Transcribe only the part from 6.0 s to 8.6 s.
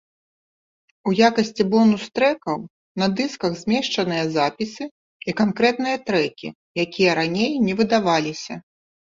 трэкі, якія раней не выдаваліся.